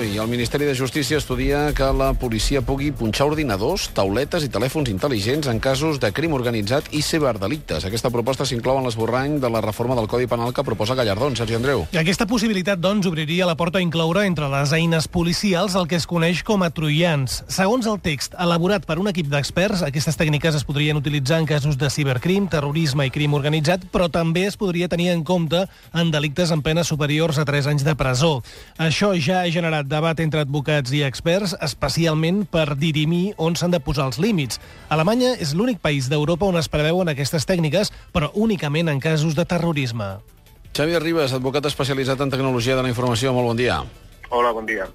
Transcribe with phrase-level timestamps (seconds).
[0.00, 0.18] avui.
[0.18, 5.48] El Ministeri de Justícia estudia que la policia pugui punxar ordinadors, tauletes i telèfons intel·ligents
[5.50, 7.84] en casos de crim organitzat i ciberdelictes.
[7.84, 11.36] Aquesta proposta s'inclou en l'esborrany de la reforma del Codi Penal que proposa Gallardón.
[11.36, 11.86] Sergi Andreu.
[11.92, 15.98] I aquesta possibilitat, doncs, obriria la porta a incloure entre les eines policials el que
[16.00, 17.42] es coneix com a troians.
[17.48, 21.78] Segons el text elaborat per un equip d'experts, aquestes tècniques es podrien utilitzar en casos
[21.78, 26.52] de cibercrim, terrorisme i crim organitzat, però també es podria tenir en compte en delictes
[26.54, 28.40] amb penes superiors a 3 anys de presó.
[28.78, 33.82] Això ja ha generat debat entre advocats i experts, especialment per dirimir on s'han de
[33.82, 34.60] posar els límits.
[34.88, 39.44] Alemanya és l'únic país d'Europa on es preveuen aquestes tècniques, però únicament en casos de
[39.44, 40.14] terrorisme.
[40.70, 43.34] Xavier Ribas, advocat especialitzat en tecnologia de la informació.
[43.34, 43.82] Molt bon dia.
[44.30, 44.86] Hola, bon dia.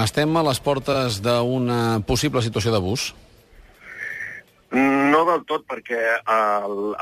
[0.00, 3.10] Estem a les portes d'una possible situació d'abús?
[5.20, 5.98] No del tot, perquè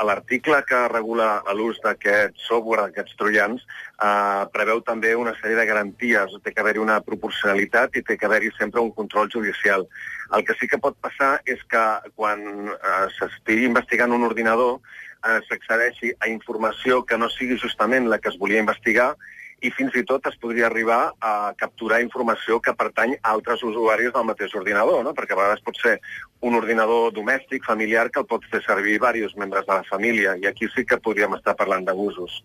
[0.03, 6.33] l'article que regula l'ús d'aquest software, d'aquests troians, eh, preveu també una sèrie de garanties.
[6.43, 9.87] Té que haver-hi una proporcionalitat i té que haver-hi sempre un control judicial.
[10.35, 11.85] El que sí que pot passar és que
[12.19, 18.19] quan eh, s'estigui investigant un ordinador eh, s'accedeixi a informació que no sigui justament la
[18.19, 19.13] que es volia investigar
[19.61, 24.13] i fins i tot es podria arribar a capturar informació que pertany a altres usuaris
[24.15, 25.13] del mateix ordinador, no?
[25.17, 25.97] perquè a vegades pot ser
[26.45, 30.47] un ordinador domèstic, familiar, que el pot fer servir diversos membres de la família, i
[30.47, 32.39] aquí sí que podríem estar parlant d'abusos.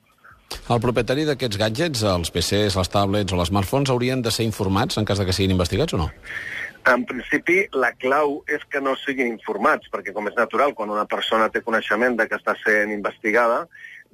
[0.70, 4.98] El propietari d'aquests gadgets, els PCs, les tablets o els smartphones, haurien de ser informats
[4.98, 6.10] en cas de que siguin investigats o no?
[6.84, 11.06] En principi, la clau és que no siguin informats, perquè com és natural, quan una
[11.08, 13.62] persona té coneixement de que està sent investigada,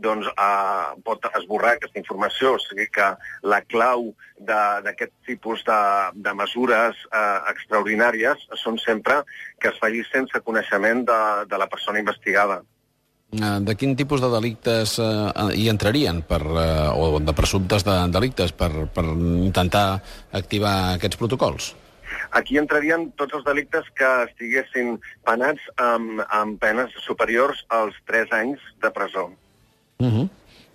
[0.00, 2.54] doncs eh, pot esborrar aquesta informació.
[2.56, 3.06] O sigui que
[3.46, 5.78] la clau de- d'aquest tipus de,
[6.14, 9.20] de mesures eh, extraordinàries són sempre
[9.60, 11.20] que es faci sense coneixement de,
[11.52, 12.62] de la persona investigada.
[13.30, 17.94] Eh, De quin tipus de delictes eh, hi entrarien, per, eh, o de presumptes de
[18.10, 20.00] delictes, per, per intentar
[20.32, 21.74] activar aquests protocols?
[22.34, 28.64] Aquí entrarien tots els delictes que estiguessin penats amb, amb penes superiors als 3 anys
[28.82, 29.28] de presó.
[30.00, 30.28] Uh -huh.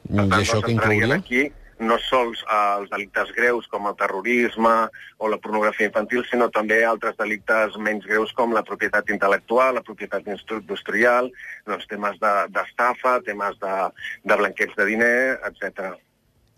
[0.08, 1.16] Per I tant, això doncs què entrarien inclouria?
[1.16, 4.88] aquí no sols eh, els delictes greus com el terrorisme
[5.18, 9.84] o la pornografia infantil, sinó també altres delictes menys greus com la propietat intel·lectual, la
[9.84, 11.32] propietat industrial,
[11.68, 13.76] doncs temes de- d'estafa, temes de,
[14.24, 15.96] de blanqueig de diner, etc.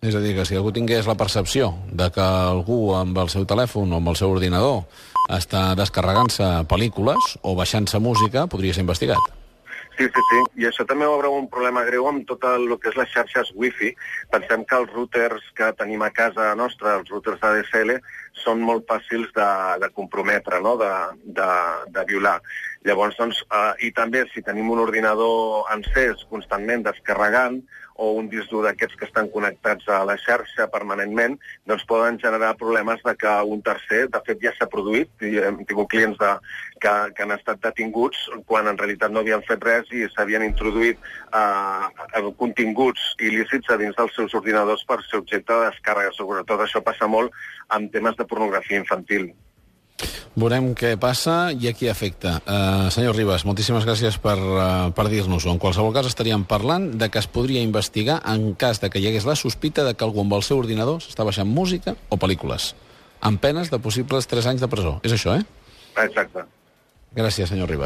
[0.01, 3.45] És a dir, que si algú tingués la percepció de que algú amb el seu
[3.49, 4.83] telèfon o amb el seu ordinador
[5.33, 9.36] està descarregant-se pel·lícules o baixant-se música, podria ser investigat.
[9.97, 10.39] Sí, sí, sí.
[10.61, 13.95] I això també obre un problema greu amb tot el que és les xarxes wifi.
[14.29, 17.95] Pensem que els routers que tenim a casa nostra, els routers ADSL,
[18.43, 19.47] són molt fàcils de,
[19.81, 20.75] de comprometre, no?
[20.77, 20.91] de,
[21.39, 21.49] de,
[21.95, 22.37] de violar.
[22.85, 27.57] Llavors, doncs, eh, i també si tenim un ordinador encès constantment descarregant
[27.97, 32.53] o un disc dur d'aquests que estan connectats a la xarxa permanentment, doncs poden generar
[32.61, 36.35] problemes de que un tercer, de fet ja s'ha produït, i hem tingut clients de,
[36.81, 41.01] que, que han estat detinguts quan en realitat no havien fet res i s'havien introduït
[41.33, 46.15] eh, continguts il·lícits a dins dels seus ordinadors per ser objecte de descàrrega.
[46.15, 47.33] Sobretot això passa molt
[47.73, 49.31] amb temes de pornografia infantil.
[50.37, 52.35] Veurem què passa i a qui afecta.
[52.45, 55.49] Uh, senyor Ribas, moltíssimes gràcies per, uh, per dir-nos-ho.
[55.49, 59.07] En qualsevol cas estaríem parlant de que es podria investigar en cas de que hi
[59.09, 62.75] hagués la sospita de que algú amb el seu ordinador s'està baixant música o pel·lícules,
[63.25, 64.99] amb penes de possibles 3 anys de presó.
[65.01, 65.41] És això, eh?
[66.05, 66.45] Exacte.
[67.15, 67.75] Gràcies, senyor Ribas.